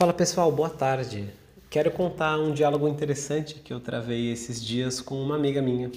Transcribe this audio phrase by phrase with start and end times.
[0.00, 1.28] Fala pessoal, boa tarde.
[1.68, 5.92] Quero contar um diálogo interessante que eu travei esses dias com uma amiga minha.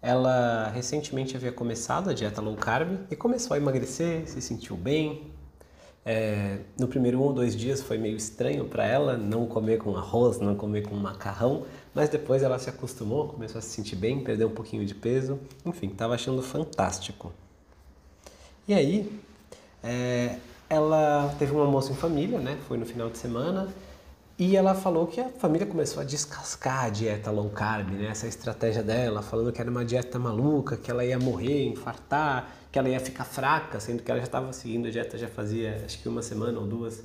[0.00, 5.32] Ela recentemente havia começado a dieta low carb e começou a emagrecer, se sentiu bem.
[6.06, 9.96] É, no primeiro um ou dois dias foi meio estranho para ela não comer com
[9.96, 14.22] arroz, não comer com macarrão, mas depois ela se acostumou, começou a se sentir bem,
[14.22, 17.32] perdeu um pouquinho de peso, enfim, estava achando fantástico.
[18.68, 19.20] E aí,
[19.82, 20.36] é,
[20.72, 22.56] ela teve um almoço em família, né?
[22.66, 23.68] Foi no final de semana.
[24.38, 28.06] E ela falou que a família começou a descascar a dieta low carb, né?
[28.06, 32.78] Essa estratégia dela, falando que era uma dieta maluca, que ela ia morrer, infartar, que
[32.78, 36.00] ela ia ficar fraca, sendo que ela já estava seguindo a dieta já fazia acho
[36.00, 37.00] que uma semana ou duas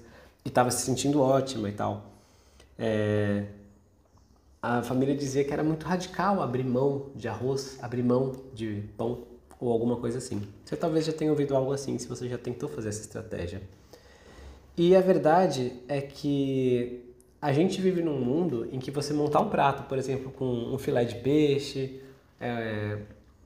[0.46, 2.06] e estava se sentindo ótima e tal.
[2.80, 3.44] É...
[4.62, 9.26] A família dizia que era muito radical abrir mão de arroz, abrir mão de pão
[9.60, 10.42] ou alguma coisa assim.
[10.64, 13.62] Você talvez já tenha ouvido algo assim, se você já tentou fazer essa estratégia.
[14.76, 17.04] E a verdade é que
[17.42, 20.78] a gente vive num mundo em que você montar um prato, por exemplo, com um
[20.78, 22.02] filé de peixe,
[22.40, 23.00] é,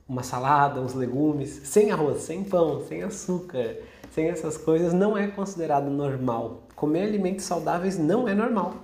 [0.07, 3.77] uma salada, uns legumes, sem arroz, sem pão, sem açúcar,
[4.11, 6.67] sem essas coisas, não é considerado normal.
[6.75, 8.75] Comer alimentos saudáveis não é normal.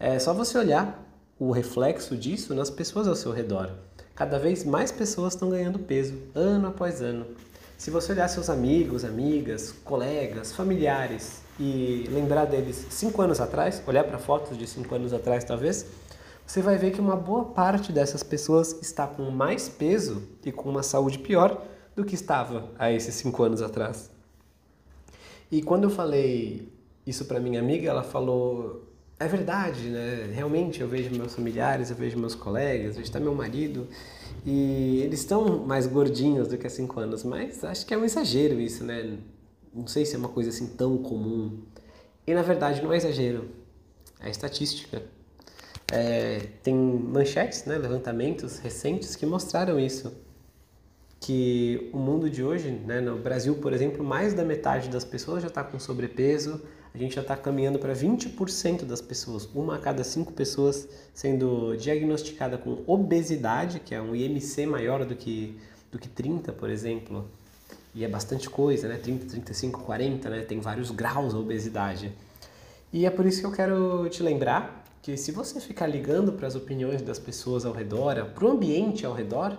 [0.00, 1.04] É só você olhar
[1.38, 3.70] o reflexo disso nas pessoas ao seu redor.
[4.16, 7.26] Cada vez mais pessoas estão ganhando peso, ano após ano.
[7.76, 14.04] Se você olhar seus amigos, amigas, colegas, familiares e lembrar deles cinco anos atrás, olhar
[14.04, 15.84] para fotos de cinco anos atrás talvez,
[16.46, 20.70] você vai ver que uma boa parte dessas pessoas está com mais peso e com
[20.70, 21.62] uma saúde pior
[21.94, 24.08] do que estava há esses cinco anos atrás.
[25.52, 26.72] E quando eu falei
[27.06, 28.82] isso para minha amiga, ela falou:
[29.18, 30.30] é verdade, né?
[30.32, 33.88] Realmente eu vejo meus familiares, eu vejo meus colegas, vejo até meu marido,
[34.44, 38.04] e eles estão mais gordinhos do que há cinco anos, mas acho que é um
[38.04, 39.18] exagero isso, né?
[39.74, 41.62] Não sei se é uma coisa assim tão comum.
[42.26, 43.48] E na verdade não é exagero,
[44.20, 45.02] é estatística.
[45.92, 50.12] É, tem manchetes, né, levantamentos recentes que mostraram isso.
[51.20, 55.42] Que o mundo de hoje, né, no Brasil, por exemplo, mais da metade das pessoas
[55.42, 56.60] já está com sobrepeso,
[56.96, 61.76] a gente já está caminhando para 20% das pessoas, uma a cada cinco pessoas sendo
[61.76, 65.58] diagnosticada com obesidade, que é um IMC maior do que,
[65.92, 67.28] do que 30, por exemplo.
[67.94, 68.96] E é bastante coisa, né?
[68.96, 70.40] 30, 35, 40, né?
[70.40, 72.10] Tem vários graus a obesidade.
[72.90, 76.46] E é por isso que eu quero te lembrar que se você ficar ligando para
[76.46, 79.58] as opiniões das pessoas ao redor, para o ambiente ao redor,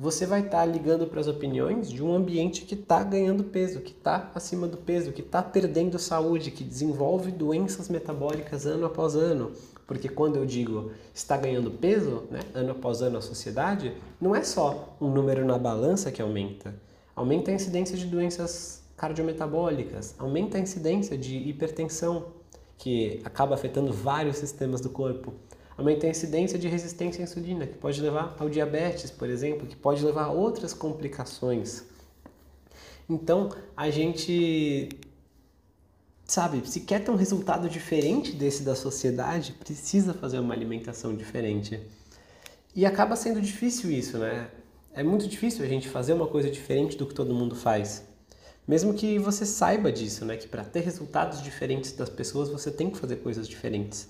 [0.00, 3.80] você vai estar tá ligando para as opiniões de um ambiente que está ganhando peso,
[3.80, 9.16] que está acima do peso, que está perdendo saúde, que desenvolve doenças metabólicas ano após
[9.16, 9.50] ano.
[9.88, 14.44] Porque quando eu digo está ganhando peso, né, ano após ano a sociedade, não é
[14.44, 16.72] só um número na balança que aumenta.
[17.16, 22.26] Aumenta a incidência de doenças cardiometabólicas, aumenta a incidência de hipertensão,
[22.76, 25.34] que acaba afetando vários sistemas do corpo
[25.78, 29.76] aumenta a incidência de resistência à insulina, que pode levar ao diabetes, por exemplo, que
[29.76, 31.84] pode levar a outras complicações.
[33.08, 34.88] Então, a gente
[36.24, 41.80] sabe, se quer ter um resultado diferente desse da sociedade, precisa fazer uma alimentação diferente.
[42.74, 44.50] E acaba sendo difícil isso, né?
[44.92, 48.02] É muito difícil a gente fazer uma coisa diferente do que todo mundo faz.
[48.66, 50.36] Mesmo que você saiba disso, né?
[50.36, 54.08] Que para ter resultados diferentes das pessoas, você tem que fazer coisas diferentes.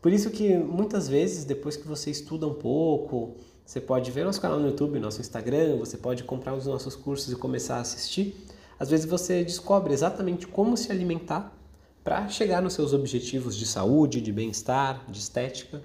[0.00, 4.40] Por isso que muitas vezes, depois que você estuda um pouco, você pode ver nosso
[4.40, 8.34] canal no YouTube, nosso Instagram, você pode comprar dos nossos cursos e começar a assistir.
[8.78, 11.54] Às vezes você descobre exatamente como se alimentar
[12.02, 15.82] para chegar nos seus objetivos de saúde, de bem-estar, de estética.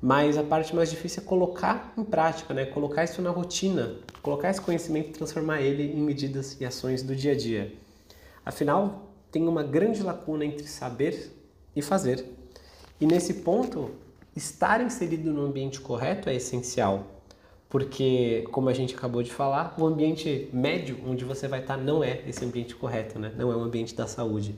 [0.00, 2.64] Mas a parte mais difícil é colocar em prática, né?
[2.64, 7.14] colocar isso na rotina, colocar esse conhecimento e transformar ele em medidas e ações do
[7.14, 7.74] dia a dia.
[8.44, 11.32] Afinal, tem uma grande lacuna entre saber
[11.74, 12.24] e fazer.
[13.02, 13.90] E nesse ponto,
[14.36, 17.04] estar inserido no ambiente correto é essencial,
[17.68, 22.04] porque, como a gente acabou de falar, o ambiente médio onde você vai estar não
[22.04, 23.32] é esse ambiente correto, né?
[23.36, 24.54] não é o ambiente da saúde.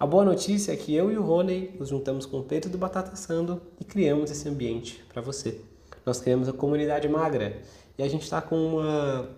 [0.00, 2.78] A boa notícia é que eu e o Rony nos juntamos com o Pedro do
[2.78, 5.60] Batata Sando e criamos esse ambiente para você.
[6.06, 7.60] Nós criamos a comunidade magra
[7.98, 9.28] e a gente está com uma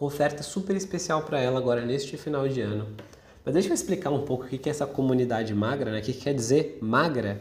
[0.00, 2.86] oferta super especial para ela agora neste final de ano.
[3.44, 5.98] Mas deixa eu explicar um pouco o que é essa comunidade magra, né?
[5.98, 7.40] o que quer dizer magra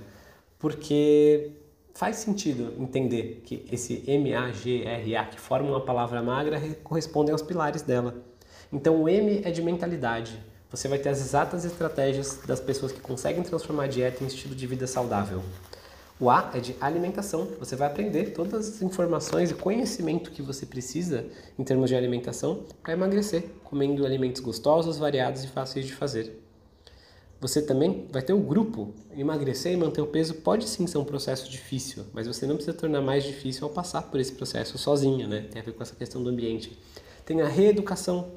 [0.59, 1.51] porque
[1.93, 8.15] faz sentido entender que esse M-A-G-R-A, que forma uma palavra magra, correspondem aos pilares dela.
[8.71, 10.37] Então o M é de mentalidade.
[10.69, 14.53] Você vai ter as exatas estratégias das pessoas que conseguem transformar a dieta em estilo
[14.53, 15.41] de vida saudável.
[16.19, 17.47] O A é de alimentação.
[17.59, 21.25] Você vai aprender todas as informações e conhecimento que você precisa
[21.59, 26.44] em termos de alimentação para emagrecer, comendo alimentos gostosos, variados e fáceis de fazer.
[27.39, 28.93] Você também vai ter o grupo.
[29.15, 32.75] Emagrecer e manter o peso pode sim ser um processo difícil, mas você não precisa
[32.75, 35.41] tornar mais difícil ao passar por esse processo sozinha, né?
[35.51, 36.77] Tem a ver com essa questão do ambiente.
[37.25, 38.31] Tem a reeducação.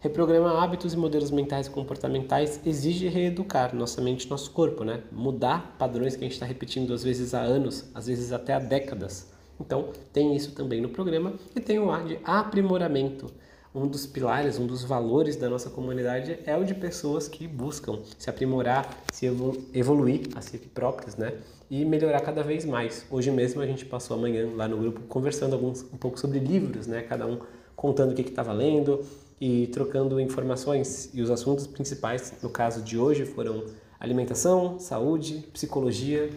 [0.00, 5.02] Reprogramar hábitos e modelos mentais e comportamentais exige reeducar nossa mente e nosso corpo, né?
[5.10, 8.60] Mudar padrões que a gente está repetindo às vezes há anos, às vezes até há
[8.60, 9.28] décadas.
[9.60, 13.26] Então, tem isso também no programa e tem o ar de aprimoramento
[13.74, 18.00] um dos pilares, um dos valores da nossa comunidade é o de pessoas que buscam
[18.18, 19.26] se aprimorar, se
[19.74, 21.34] evoluir a si próprias, né?
[21.70, 23.04] E melhorar cada vez mais.
[23.10, 26.86] Hoje mesmo a gente passou amanhã lá no grupo conversando alguns, um pouco sobre livros,
[26.86, 27.02] né?
[27.02, 27.38] Cada um
[27.76, 29.04] contando o que estava lendo
[29.40, 31.10] e trocando informações.
[31.12, 33.64] E os assuntos principais, no caso de hoje, foram
[34.00, 36.30] alimentação, saúde, psicologia.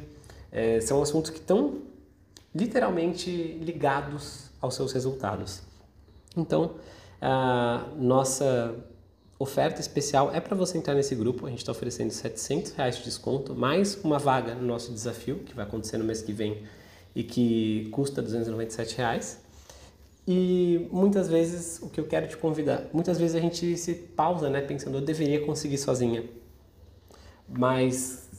[0.52, 1.80] É, são assuntos que estão
[2.54, 3.32] literalmente
[3.64, 5.62] ligados aos seus resultados.
[6.36, 6.76] Então,
[7.22, 8.76] a nossa
[9.38, 11.46] oferta especial é para você entrar nesse grupo.
[11.46, 15.54] A gente está oferecendo 700 reais de desconto, mais uma vaga no nosso desafio, que
[15.54, 16.64] vai acontecer no mês que vem
[17.16, 19.42] e que custa 297 reais.
[20.28, 24.50] E muitas vezes o que eu quero te convidar, muitas vezes a gente se pausa,
[24.50, 26.24] né, pensando eu deveria conseguir sozinha.
[27.48, 28.30] Mas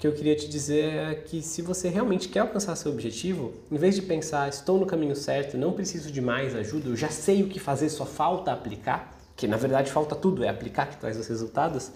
[0.00, 3.76] que eu queria te dizer é que se você realmente quer alcançar seu objetivo, em
[3.76, 7.42] vez de pensar estou no caminho certo, não preciso de mais ajuda, eu já sei
[7.42, 11.18] o que fazer, só falta aplicar, que na verdade falta tudo, é aplicar que traz
[11.18, 11.92] os resultados,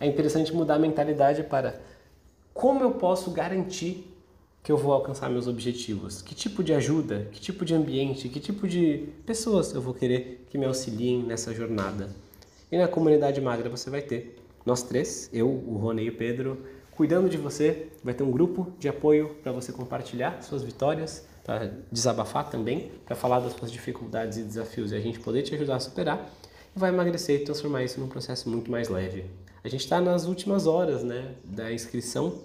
[0.00, 1.78] é interessante mudar a mentalidade para
[2.54, 4.10] como eu posso garantir
[4.62, 6.22] que eu vou alcançar meus objetivos?
[6.22, 10.46] Que tipo de ajuda, que tipo de ambiente, que tipo de pessoas eu vou querer
[10.48, 12.08] que me auxiliem nessa jornada?
[12.72, 16.58] E na comunidade magra você vai ter nós três, eu, o Rony e o Pedro,
[16.96, 17.88] cuidando de você.
[18.02, 23.14] Vai ter um grupo de apoio para você compartilhar suas vitórias, para desabafar também, para
[23.14, 26.30] falar das suas dificuldades e desafios e a gente poder te ajudar a superar.
[26.74, 29.26] E vai emagrecer e transformar isso num processo muito mais leve.
[29.62, 32.40] A gente está nas últimas horas né, da inscrição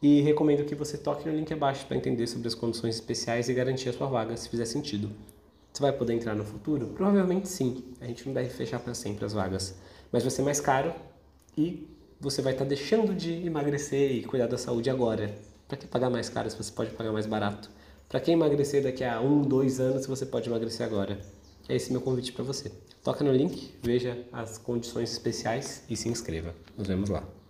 [0.00, 3.54] e recomendo que você toque no link abaixo para entender sobre as condições especiais e
[3.54, 5.10] garantir a sua vaga se fizer sentido.
[5.72, 6.88] Você vai poder entrar no futuro?
[6.88, 7.82] Provavelmente sim.
[8.00, 9.74] A gente não deve fechar para sempre as vagas.
[10.10, 10.92] Mas vai ser mais caro
[11.56, 11.88] e
[12.22, 15.34] você vai estar tá deixando de emagrecer e cuidar da saúde agora.
[15.66, 17.68] Para que pagar mais caro se você pode pagar mais barato?
[18.08, 21.18] Para que emagrecer daqui a um, dois anos se você pode emagrecer agora?
[21.68, 22.70] É esse meu convite para você.
[23.02, 26.54] Toca no link, veja as condições especiais e se inscreva.
[26.78, 27.41] Nos vemos lá.